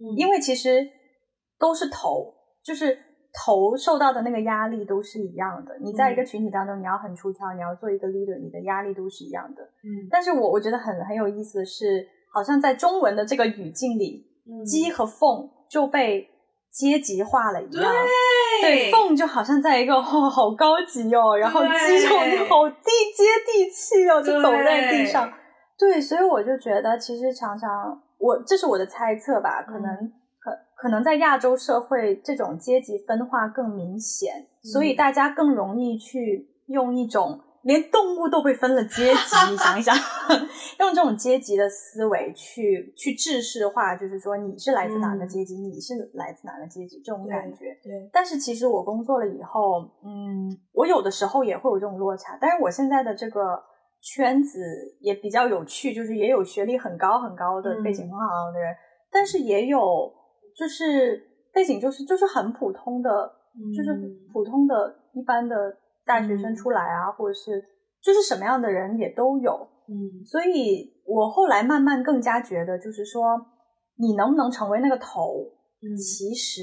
[0.00, 0.84] 嗯，因为其实
[1.60, 2.98] 都是头，就是
[3.32, 5.78] 头受到的那个压力都是一样的。
[5.80, 9.62] 你在一个群体当中，你要很出挑，你要做一个 leader，你的压力都是一样的。
[9.62, 16.26] 嗯，但是我我觉得很很有意思的是，好像在中文的这个语境里，嗯，鸡和凤就被
[16.72, 17.92] 阶级化了一样。
[18.60, 22.08] 对，对，凤就好像在一个哦，好高级哦，然后鸡就
[22.46, 25.30] 好地接地气哦，就走在地上。
[25.78, 30.12] 对，所以我就觉得，其实常常我这是我的猜测吧，可能
[30.80, 34.32] 可可能在亚洲社会，这种阶级分化更明显，
[34.64, 39.94] 嗯，所以大家更容易去用一种连动物都被分了阶级，你想一想，
[40.80, 47.78] 用这种阶级的思维去去制式化，就是说你是来自哪个阶级，嗯，你是来自哪个阶级这种感觉。
[47.82, 47.92] 对。
[47.92, 48.10] 对。
[48.12, 53.62] 但是其实我工作了以后，嗯，我有的时候也会有这种落差，但是我现在的这个。
[54.02, 54.58] 圈子
[55.02, 58.76] 也比较有趣，就是也有学历很高很高的背景很好的人，嗯、
[59.12, 60.10] 但是也有
[60.56, 63.10] 就是背景就是就是很普通的，
[63.54, 63.92] 嗯、就是
[64.32, 65.54] 普通的一般的
[66.04, 67.62] 大学生出来啊，嗯、或者是
[68.02, 69.52] 就是什么样的人也都有。
[69.88, 73.22] 嗯，所以我后来慢慢更加觉得，就是说
[73.96, 75.44] 你能不能成为那个头，
[75.82, 76.62] 嗯、其实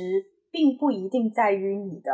[0.51, 2.11] 并不一定在于你的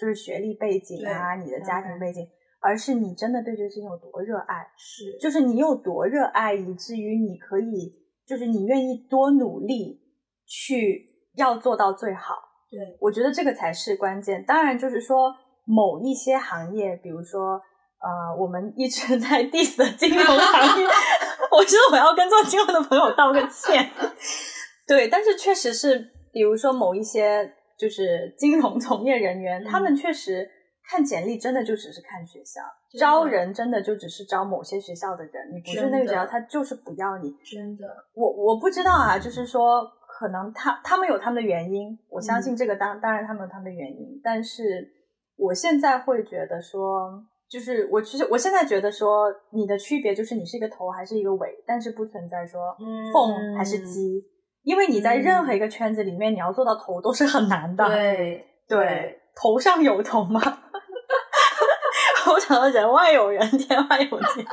[0.00, 2.26] 就是学历背景啊，你的家庭背景。
[2.58, 7.94] 而是你真的对这个事情有多热爱，是，就是你有多热爱，以至于你可以，
[8.26, 10.00] 就是你愿意多努力
[10.46, 12.34] 去要做到最好。
[12.70, 14.44] 对，我觉得这个才是关键。
[14.44, 15.32] 当然，就是说
[15.64, 17.60] 某一些行业，比如说
[18.00, 20.86] 呃，我们一直在 diss 的金融行业，
[21.52, 23.90] 我觉得我要跟做金融的朋友道个歉。
[24.86, 25.98] 对，但是确实是，
[26.32, 30.50] 比如说某一些就是金融从业人员，嗯、他们确实。
[30.88, 32.60] 看简历真的就只是看学校，
[32.96, 37.28] 招人真的就只是招某些学校的人，你不是那个学校，他就是不要你。
[37.44, 39.82] 真的，我我不知道啊，就是说
[40.18, 44.90] 可能他他们有他们的原因，我相信这个当、嗯、当然他们有他们的原因，但是
[45.36, 52.74] 我现在会觉得说，就是我其实我现在觉得说，你的区别就是你是一个头还是一个尾，但是不存在说
[53.12, 54.24] 凤还是鸡，嗯、
[54.62, 57.86] 因为你在任何一个圈子里面，嗯、你要做到头都是很难的。
[57.86, 60.40] 对对，对头上有头吗？
[62.32, 64.46] 我想到人外有人，天外有天。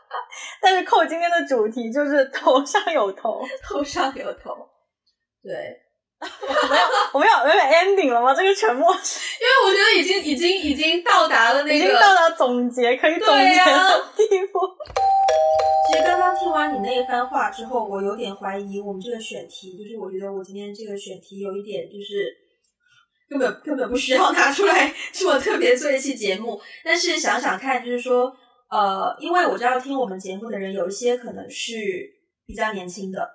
[0.62, 4.56] 但是扣今天的主题就是头上有头， 头上有头。
[5.42, 5.76] 对，
[6.20, 8.34] 我们要我们要我们要 ending 了吗？
[8.34, 14.60] 这个沉默，因为我觉得已经已经已经到达了那个，已经到达总结可以总结的地步。
[15.90, 22.36] 其实刚刚听完你那一番话之后，我有点怀疑我们这个选题，就是我觉得我今天这个选题有一点就是。
[23.30, 28.24] 根本根本不需要拿出来这么特别做一期节目，但是想想看，就是说，
[28.68, 31.76] 呃，因为我知道听我们节目的人有一些可能是
[32.44, 33.30] 比较年轻的，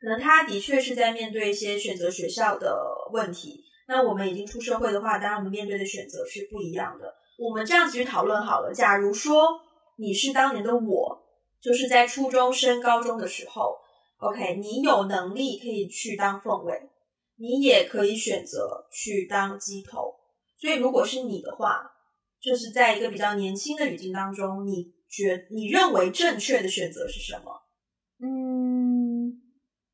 [0.00, 2.76] 可能他的确是在面对一些选择学校的
[3.12, 3.64] 问题。
[3.86, 7.14] 那我们已经出社会的话，当然我们面对的选择是不一样的。
[7.38, 9.60] 我们这样子去讨论好了，假如说
[9.96, 11.22] 你是当年的我，
[11.60, 13.76] 就是在初中升高中的时候
[14.18, 16.88] ，OK，你有能力可以去当凤尾。
[17.42, 20.14] 你也可以选择去当鸡头，
[20.58, 21.90] 所以如果是你的话，
[22.38, 27.62] 就是在一个比较年轻的语境当中，你觉你认为正确的选择是什么？
[28.22, 28.79] 嗯，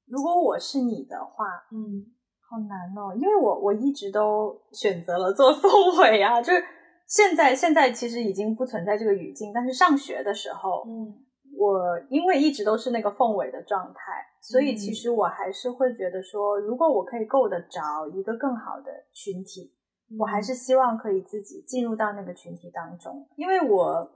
[0.06, 2.06] 如果我是你的话，嗯，
[2.48, 6.62] 好难哦，因为我我一直都选择了做凤尾啊，就是
[7.06, 11.14] 现在现在其实已经不存在这个语境，但是上学的时候，嗯，
[11.58, 19.74] 我因为一直都是那个凤尾的状态，所以其实我还是会觉得说，如果我可以够得着一个更好的群体，
[20.10, 24.10] 嗯，我还是希望可以自己进入到那个群体当中，因为我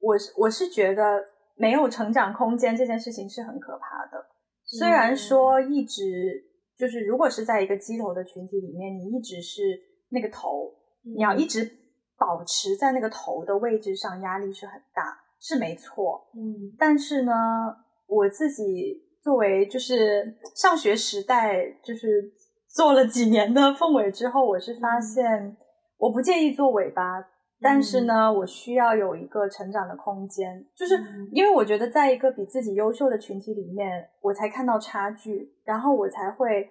[0.00, 1.22] 我是我是觉得
[1.54, 4.26] 没有成长空间这件事情是很可怕的，
[4.66, 6.44] 虽然说一直。
[6.78, 9.62] 就是，如果是在一个鸡头的群体里面，你一直是
[10.10, 10.70] 那个头，
[11.02, 11.66] 你要一直
[12.18, 16.28] 保持在那个头的位置上，压力是很大，是没错。
[16.34, 17.32] 嗯，但是呢，
[18.06, 22.30] 我自己作为就是上学时代就是
[22.68, 25.56] 做了几年的凤尾之后，我是发现
[25.96, 27.26] 我不介意做尾巴。
[27.58, 30.94] 但是呢，我需要有一个成长的空间，就是
[31.32, 36.68] 因为我觉得在一个比自己优秀的群体里面，我才看到差距，然后我才会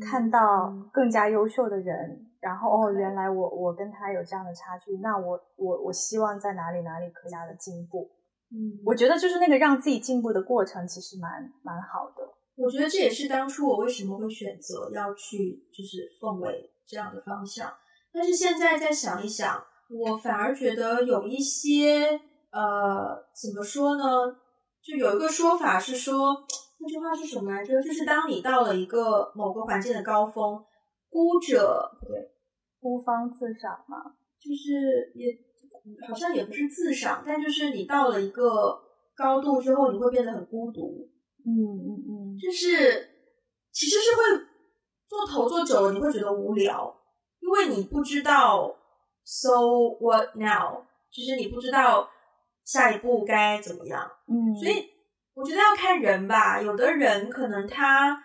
[0.00, 8.10] 看到更加优秀的人，然后哦，原来我我跟他有这样的差距，那我我我希望在哪里哪里更加的进步。
[8.50, 12.26] 嗯，我觉得就是那个让自己进步的过程，其实蛮蛮好的。
[12.56, 17.70] 我觉得这也是当初我为什么会选择要去就是凤尾这样的方向，
[18.12, 19.62] 但是现在再想一想。
[19.94, 22.18] 我反而觉得有一些，
[22.50, 24.02] 呃，怎么说呢？
[24.82, 26.34] 就有一个说法是说，
[26.78, 27.80] 那句话是什么来着？
[27.82, 30.64] 就是当你到了一个某个环境的高峰，
[31.10, 32.30] 孤者不对，
[32.80, 33.98] 孤芳自赏嘛，
[34.40, 35.36] 就是也
[36.08, 38.80] 好像也不是自赏，但就是你到了一个
[39.14, 41.06] 高度之后，你会变得很孤独。
[41.44, 43.08] 嗯嗯嗯，就是
[43.72, 44.22] 其实是会
[45.08, 46.92] 做头做久了，你会觉得无聊，
[47.40, 48.78] 因为你不知道。
[49.24, 50.84] So what now？
[51.10, 52.08] 就是你不知道
[52.64, 54.88] 下一步该怎么样，嗯，所以
[55.34, 56.60] 我觉得要看人吧。
[56.60, 58.16] 有的人可能他，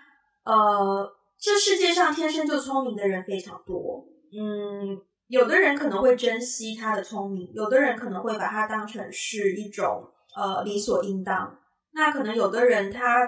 [0.46, 11.60] 呃，这世界上天生就聪明的人非常多，嗯，有的人可能会珍惜他的聪明，有的人可能会把它当成是一种呃理所应当。
[11.92, 13.28] 那可能有的人他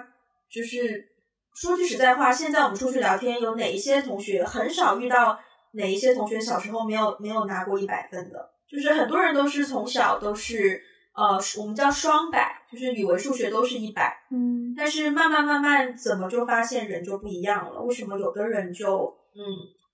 [0.50, 1.10] 就是
[1.54, 5.38] 说句实在话，现在我们出去聊天，有哪一些同学很少遇到？
[5.74, 8.50] 哪一些同学小时候没有没有拿过一百分的？
[8.68, 10.82] 就是很多人都是从小都是
[11.14, 14.16] 呃，我们叫双百，就是语文、数学都是一百。
[14.32, 17.82] 嗯，但是慢慢慢慢，怎么就发现人就不一样了？
[17.82, 18.88] 为什么有的人就
[19.36, 19.42] 嗯，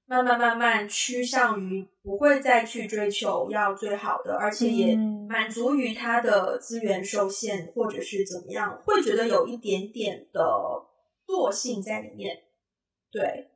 [0.07, 4.95] 慢慢慢慢趋向于不会再去追求要最好的，而且也
[5.27, 10.41] 满足于他的资源受限，或者是怎么样，会觉得有一点点的
[11.25, 12.38] 惰性在里面。
[13.11, 13.51] 对。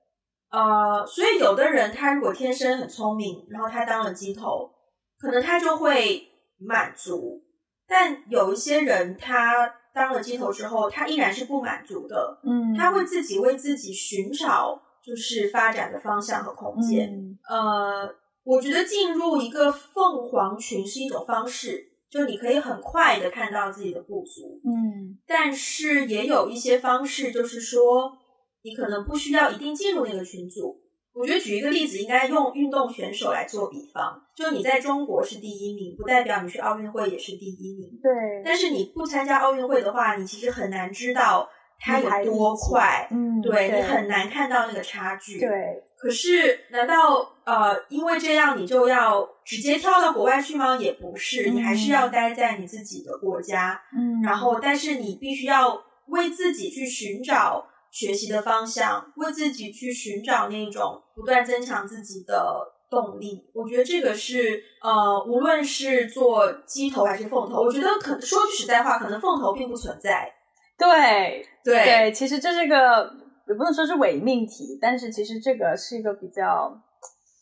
[0.52, 4.72] 呃，所以有的人他如果天生很聪明，然后他当了鸡头，
[5.20, 7.44] 可能他就会满足；
[7.88, 12.40] 但有一些人他当了鸡头之后，他依然是不满足的。
[12.44, 17.14] 嗯，他会自己为自己寻找就是发展的方向和空间。
[17.48, 24.60] 嗯、呃，我觉得进入一个凤凰群是一种方式，就你可以很快的看到自己的不足。
[24.66, 28.18] 嗯，但是也有一些方式，就是说。
[28.64, 30.76] 你可能不需要一定进入那个群组。
[31.12, 34.22] 我觉得举一个例子，应该用运动选手来做比方。
[34.38, 38.00] 就你在中国是第一名，不代表你去奥运会也是第一名。
[38.02, 38.12] 对。
[38.46, 43.08] 但是你不参加奥运会的话，你其实很难知道它有多快。
[43.12, 43.42] 嗯。
[43.42, 45.40] 对，你很难看到那个差距。
[45.40, 45.50] 对。
[45.98, 50.78] 可是，难道呃，因为这样你就要直接跳到国外去吗？
[50.78, 53.82] 也不是，你还是要待在你自己的国家。
[53.98, 54.22] 嗯。
[54.22, 57.66] 然后，但是你必须要为自己去寻找。
[57.92, 63.50] 学习的方向，为自己去寻找那种不断增强自己的动力。
[63.54, 70.32] 我觉得这个是呃，无论是做鸡头还是凤头，我觉得可说句实在话，可能凤头并不存在。
[70.78, 73.12] 对对对，其实这是个
[73.48, 76.72] 也不能说是伪命题，但是其实这个是一个比较，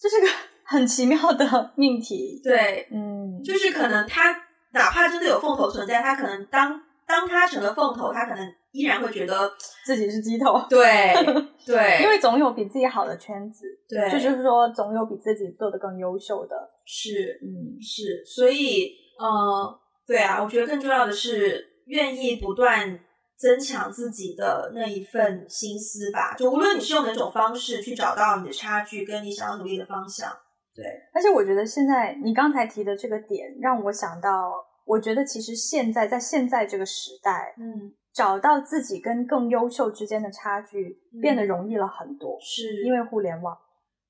[0.01, 0.27] 这是个
[0.65, 2.41] 很奇妙的命题。
[2.43, 4.31] 对，嗯，就是可能他
[4.71, 8.53] 哪怕真的有凤头存在，他可能当当他成了凤头，他可能。
[8.73, 9.51] 依然会觉得
[9.83, 11.11] 自己是鸡头，对
[11.65, 16.55] 对，因为总有比自己好的圈子，对，就是说总有比自己做的更优秀的，
[16.85, 22.99] 是，嗯，是，所以，呃，对啊，我觉得更重要的是愿意不断
[23.35, 30.29] 增强自己的那一份心思吧，就无论你是用哪种方式去找到你的差距跟你想要努力的方向，
[30.75, 34.51] 对，而且我觉得现在你刚才提的这个点让我想到，
[34.87, 37.93] 我觉得其实现在在现在这个时代，嗯。
[38.13, 43.55] 找到自己跟更优秀之间的差距变得容易了很多，是因为互联网。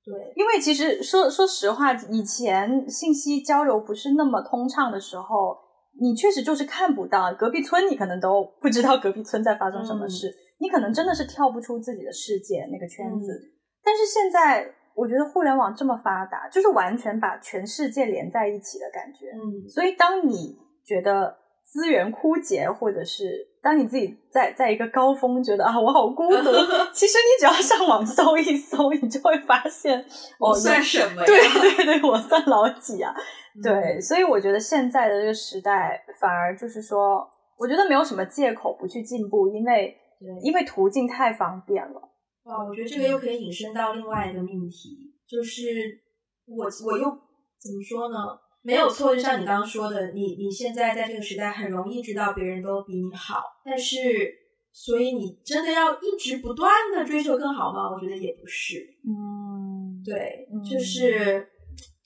[0.06, 5.58] 对，因为其实说说实话，以前信息交流不是那么通畅的时候，
[6.00, 10.30] 你确实就是看不到隔壁村，你可能都不知道隔壁村在发生什么事。
[10.30, 13.34] 嗯、你可能真的是跳不出自己的世界那个圈子。
[13.34, 13.52] 嗯、
[13.84, 19.26] 但是现在，我觉得互联网这么发达，就是完全把全世界连在一起的感觉。
[19.36, 20.58] 嗯，所以当你
[20.88, 21.36] 觉得
[21.66, 26.52] 资源枯竭，或者是当你自己在在一个高峰，觉得啊我好孤独，
[26.94, 30.06] 其实你只要上网搜一搜，你就会发现，
[30.40, 31.26] 我算什么呀？
[31.26, 33.14] 对对对，我算老几啊？
[33.58, 37.28] 嗯、对，所以我觉得现在的这个时代，反而就是说，
[37.58, 39.98] 我觉得没有什么借口不去进步，因为
[40.42, 42.00] 因为途径太方便了。
[42.46, 45.60] 哇，我觉得这个又可以引申到另外一个命题，就是
[46.46, 47.10] 我我又
[47.60, 48.16] 怎么说呢？
[48.68, 53.98] 没有错，就像你刚刚说的，你你现在在这个时代很容易知道别人都比你好，但是
[54.74, 57.90] 所以你真的要一直不断的追求更好吗？
[57.90, 58.86] 我觉得也不是。
[59.08, 61.48] 嗯，对，就是。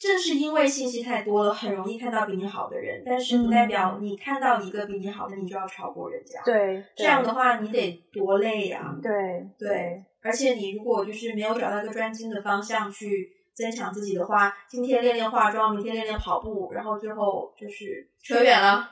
[0.02, 6.42] 正是因为信息太多了，很容易看到比你好的人，但是不代表你看到一个比你好的，你就要超过人家。
[6.44, 9.12] 对，这样的话你得多累呀、对，
[9.60, 18.90] 对，而且你如果就是没有找到一个专精的方向去增强自己的话，今天练练化妆，明天练练跑步，然后最后就是扯远了，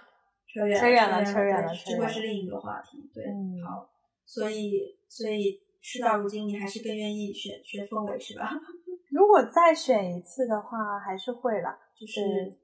[0.47, 3.09] 扯远了，扯远了，扯远了，这会是另一个话题。
[3.13, 3.89] 对，嗯、好，
[4.25, 8.51] 所以所以事到如今，你还是更愿意选学氛围是吧？
[9.11, 12.21] 如果再选一次的话，还是会啦，就是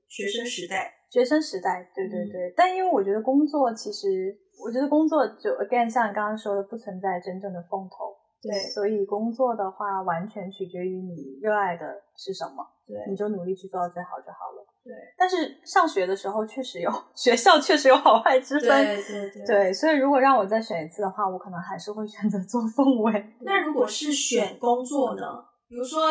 [0.07, 2.49] 学生时代，学生时代，对对对。
[2.49, 8.51] 嗯、但因为我觉得工作，其实我觉得工作就 again 像你刚刚说的，不存在真正的风头，对。
[8.73, 14.65] 所以工作的话，完全取决于你热爱的是什么，对，你就努力去做到最好就好了。
[14.83, 14.93] 对。
[15.17, 19.45] 但是上学的时候，确实有学校确实有好坏之分，对对对。
[19.45, 23.25] 对，所以如果让我再选一次的话，我可能还是会选择做凤尾。
[23.41, 25.23] 那如果是选工作呢？
[25.67, 26.01] 比如说。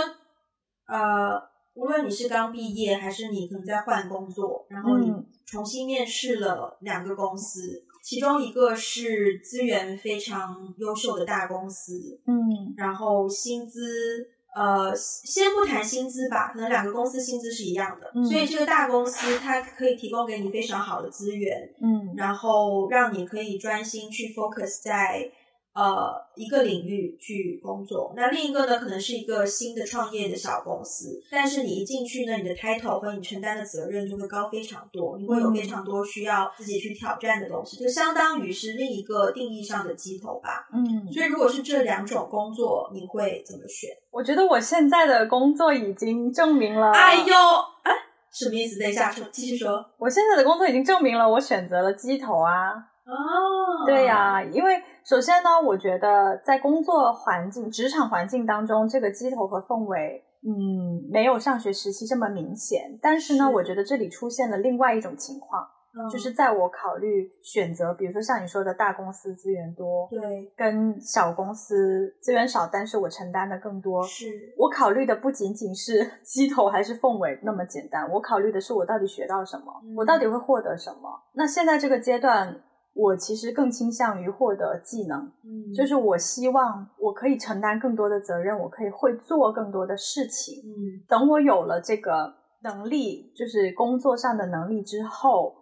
[0.87, 1.41] 呃，
[1.73, 5.11] 无论你是刚毕业，还是你可能在换工作，然后你
[5.47, 25.33] 重新面试了两个公司，嗯、其中一个是资源非常优秀的大公司，嗯，然后薪资，呃，先不谈薪资吧，可能两个公司薪资是一样的，嗯、所以这个大公司它可以提供给你非常好的资源，嗯，然后让你可以专心去 focus 在。
[25.75, 40.69] 呃，一个领域去工作，那另一个呢，可能是一个新的创业的小公司，但是你一进去呢，你的 title 和你承担的责任就会高非常多，你会有非常多需要自己去挑战的东西，就相当于是另一个定义上的鸡头吧。
[40.73, 43.91] 嗯，所以如果是这两种工作，你会怎么选？
[44.13, 46.93] 我觉得我现在的工作已经证明了。
[46.93, 47.35] 哎呦，
[47.83, 47.93] 哎，
[48.33, 48.79] 什么意思？
[48.79, 49.85] 等一下，说，继续说。
[49.99, 52.94] 我现在的工作已经证明了我选择了鸡头啊。
[53.07, 62.99] 哦，对呀，因为首先呢，我觉得在工作环境、职场环境当中，这个鸡头和凤尾，嗯，没有上学时期这么明显。
[63.03, 74.03] 但是呢，是我觉得这里出现了另外一种情况，嗯、就是在我考虑选择，比如说像你说的大公司资源多，对，跟小公司资源少，但是我承担的更多。
[74.05, 81.21] 是我考虑的不仅仅是鸡头还是凤尾那么简单，我考虑的是我到底学到什么，嗯、我到底会获得什么。
[81.35, 82.63] 那现在这个阶段。
[82.95, 92.33] 我其实更倾向于获得技能，嗯，就是我希望我可以承担更多的责任，我可以会做更多的事情，嗯，等我有了这个
[92.63, 95.55] 能力，就是工作上的能力之后，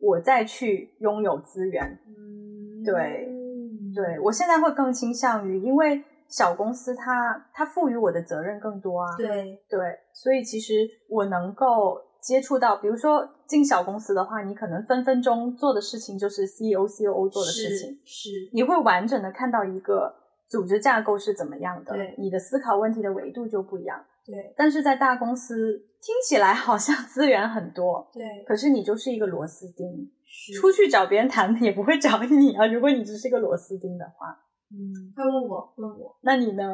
[0.00, 3.28] 我再去拥有资源，嗯，对，
[3.94, 9.62] 对，我现在会更倾向于，因为小公司它它赋予我的责任更多啊，对。
[9.68, 9.78] 对，
[10.14, 12.07] 所以其实我能够。
[12.20, 20.14] 接触到，比如说进小公司的话，你可能分分钟做的事情就是 CEO、COO 做的事情，是，是你会完整的看到一个
[20.46, 24.52] 组织架构是怎么样的，对，你的思考问题的维度就不一样，对。
[24.56, 32.66] 但是在大公司听起来好像资源很多，对，可是你就是一个螺丝钉，是出去找别人谈也不会找你啊。
[32.66, 34.38] 如果你只是一个螺丝钉的话，
[34.70, 36.64] 嗯，他问我，问我，那你呢？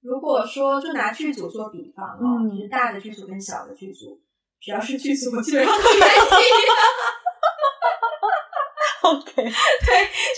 [0.00, 4.18] 如果说就拿剧组做比方啊，嗯，就是大的剧组跟小的剧组。
[4.60, 6.52] 只要是剧组，我基本上都愿意。
[9.00, 9.50] OK，对，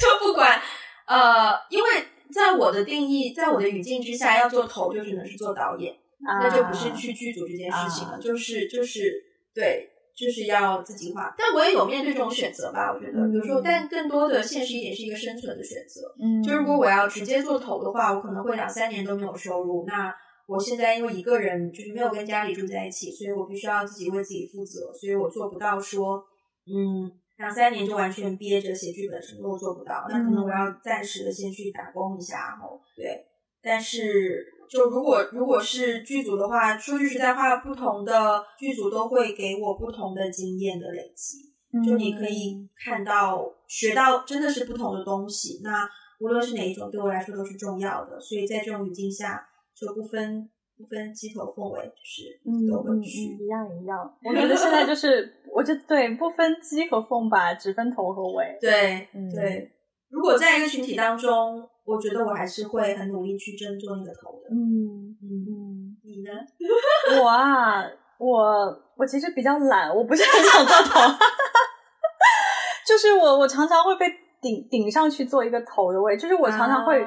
[0.00, 0.60] 就不管
[1.06, 1.90] 呃，因为
[2.32, 5.92] 在我的定义，在我的语境之下，要做头就只能是做导演，
[6.24, 11.34] 啊、那就不是去剧组这件事情了，啊、就是就是对，就是要自己画。
[11.36, 16.14] 但我也有面对这种选择吧，我觉得，比如说，但更多的现实一点是一个生存的选择。
[16.22, 19.84] 嗯，就如果我要直接做头的话，我可能会两三年都没有收入。
[19.88, 20.14] 那
[20.50, 26.20] 我现在因为一个人就是没有跟家里住在一起，所以我必须要自己为自己负责，所以我做不到说，
[26.66, 30.06] 嗯，两三年就完全憋着写剧本，什么都做不到。
[30.08, 33.24] 那可能我要暂时的先去打工一下，然后对。
[33.62, 41.38] 但是就如果如果是剧组的话，说句实在话，不同的剧组都会给我不同的经验的累积，
[41.86, 45.60] 就你可以看到学到真的是不同的东西。
[45.62, 45.88] 那。
[46.22, 48.20] 无论是哪一种，对我来说都是重要的。
[48.20, 49.42] 所以在这种语境下，
[49.80, 54.18] 就不分不分鸡头凤尾，就是都会去、嗯嗯、一样一样。
[54.22, 58.58] 我觉得现在就是，我就对不分鸡和凤吧，只分头和尾。
[58.60, 59.72] 对、嗯、对，
[60.10, 64.48] 如果在一个群体当中，我觉得我还是会很努力去争做那个头的。
[64.50, 66.30] 嗯嗯嗯，你呢？
[67.22, 67.82] 我啊，
[68.18, 71.00] 我我其实比较懒，我不是很想做头。
[72.86, 74.06] 就是我，我常常会被
[74.40, 77.06] 顶顶上去做一个头的位，就是我常常会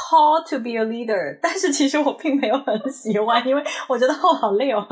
[0.00, 4.86] call to be a leader， 但是其实我并没有很喜欢，因为我觉得我好累哦。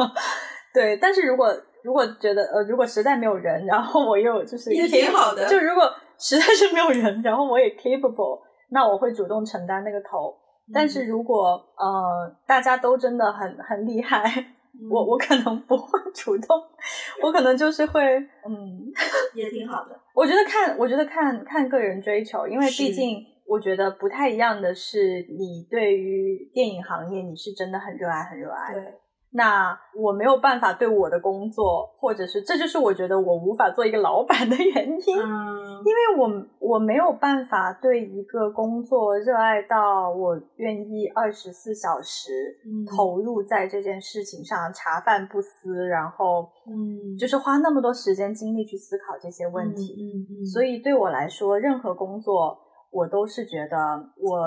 [0.74, 1.48] 对，但是如果
[1.82, 8.40] 如果觉得呃，如果实在没有人，然后我又就是也挺好的，就如果实在是没有人，然后我也 capable，
[8.70, 10.36] 那我会主动承担那个头。
[10.72, 14.54] 但是如果呃大家都真的很很厉害。
[14.88, 16.56] 我我可能不会主动，
[17.20, 18.00] 我可能就是会，
[18.46, 18.78] 嗯，
[19.34, 19.98] 也挺好的。
[20.14, 23.18] 我觉得看，我觉得看看个人追求，因为毕竟
[23.48, 28.74] 我觉得不太一样的是，你对于电影行业你是真的很热爱，很热爱。
[28.74, 28.82] 对。
[29.30, 42.56] 那我没有办法对我的工作，或者是这就是我觉得我无法做一个老板的原因，嗯，因为我我没有办法对一个工作热爱到我愿意二十四小时
[42.96, 52.58] 投入在这件事情上，茶饭不思，然后嗯，就是花那么多时间精力去思考这些问题，嗯嗯，嗯，所以对我来说，任何工作
[52.90, 53.76] 我都是觉得
[54.16, 54.38] 我。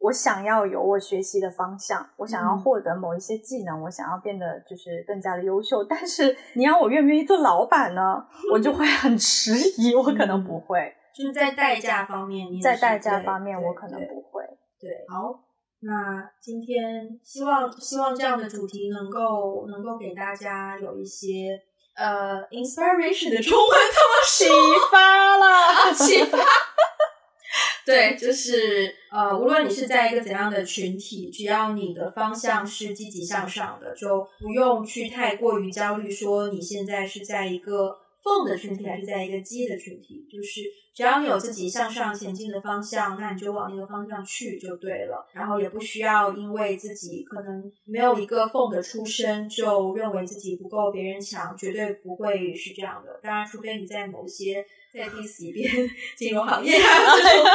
[0.00, 5.82] 我想要有我学习的方向，我想要获得某一些技能，嗯、我想要变得就是更加的优秀。
[5.82, 8.22] 但是你让我愿不愿意做老板呢？
[8.52, 10.92] 我就会很迟疑，我可能不会。
[11.16, 14.44] 就是在代价方面，你在代价方面，我可能不会。
[14.78, 15.40] 对，好，
[15.80, 21.58] 那今天希望希望这样的主题能够能够给大家有一些
[21.96, 24.44] 呃 inspiration 的中文怎么启
[24.92, 25.94] 发了？
[25.94, 26.36] 启发。
[27.86, 40.26] 对，就是呃，无论你是在一个怎样的群体，只要你的方向是积极向上的，就不用去太过于焦虑，说你现在是在一个凤的群体还是在一个鸡的群体。
[40.32, 40.62] 就是
[40.94, 45.28] 只要你有自己向上前进的方向，那你就往那个方向去就对了。
[45.34, 53.20] 然后也不需要因为自己可能没有一个凤的出身，就认为自己不够别人强，绝对不会是这样的。
[53.22, 54.64] 当然，除非你在某些。
[54.94, 55.68] 再第十遍
[56.16, 56.86] 金融行业啊，
[57.20, 57.46] 这种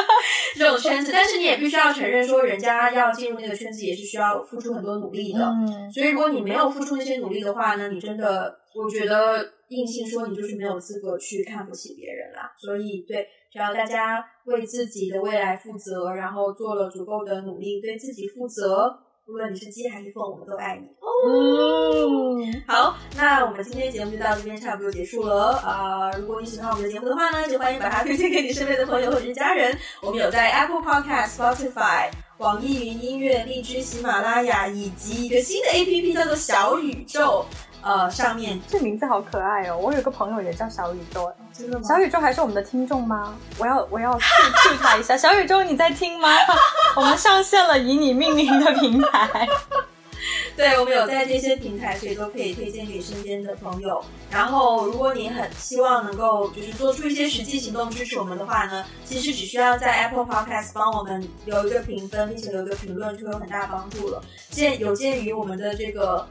[0.58, 5.40] 这种圈子，但是你也必须要承认，说人家要进入那个圈子也是需要付出很多努力的。
[5.40, 12.52] 嗯，所以如果你没有付出那些努力的话呢，你真的，我觉得硬性说你就是没有资格去看不起别人啦。
[12.60, 18.94] 所以对，只要大家为自己的未来负责，然后做了足够的努力，对自己负责。
[19.32, 20.88] 无论你是鸡还是凤，我们都爱你。
[21.00, 25.52] 哦，好，那我们今天节目就到这边差不多结束了。
[25.58, 29.78] 啊、呃，如果你喜欢我们的节目的话呢，就欢迎把它推荐给你身边的朋友或者是家人。
[30.02, 32.10] 我们有在 Apple Podcast、Spotify、
[32.40, 37.46] 网易云音乐、荔枝、喜马拉雅以及一个新的 APP 叫做小宇宙。
[37.82, 39.78] 呃，上面这名字好可爱哦！
[39.78, 41.88] 我有个朋友也叫小宇宙，真的吗？
[41.88, 43.36] 小宇宙还是我们的听众吗？
[43.58, 46.30] 我要我要 Q 他一下， 小宇宙你在听吗？
[46.98, 49.48] 我们上线了以你命名的平台，
[50.58, 54.04] 对，我们有在这些平台，所以都可以推荐给身边的朋友。
[54.30, 64.22] 然后，如果你很希望能够就是做出一些实际行动支持我们的话呢，其实只需要在 Apple Podcast 帮我们留一个评分，并且留一个评论，就会有很大帮助了。
[64.50, 66.28] 鉴有鉴于我们的这个。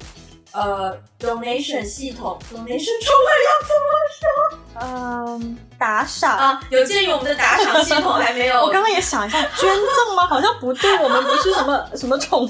[0.53, 2.65] 呃，donation 系统，donation
[3.05, 3.89] 中文要怎么
[4.19, 4.59] 说？
[4.81, 10.27] 嗯，打赏啊，有鉴于我们的打赏系统还没有， 我刚刚也想一下，捐赠吗？
[10.27, 12.49] 好像不对，我们不是什么 什么宠物，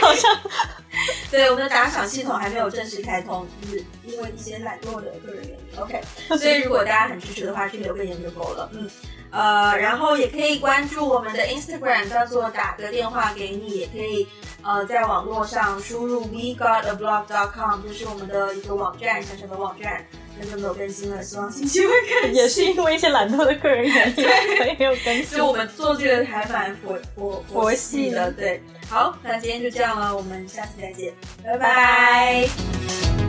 [0.00, 0.36] 好像，
[1.30, 5.80] 对，我们的打赏系统还没有正式开通，就是因为一些懒惰的个人原因。
[5.80, 6.00] OK，
[6.36, 8.68] 所以如果大家很支持的话，去留个言就够了。
[8.72, 8.88] 嗯，
[9.30, 14.26] 呃，然后也可以关注我们的 Instagram，叫做打个电话给你，也可以。
[14.62, 20.04] 呃，在网络上输入 we got a blog dot com，就是我们的一个网站，小小的网站，
[20.38, 22.34] 很久没有更新了，希望近期会更新。
[22.34, 25.38] 也是因为一些懒惰的个人原因，所以没有更新。
[25.38, 28.62] 就我们做这个还蛮佛佛佛系的，对。
[28.90, 31.58] 好，那今天就这样了，我们下次再见，拜拜。
[31.58, 33.19] 拜拜。